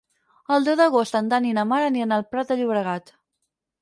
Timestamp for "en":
1.21-1.29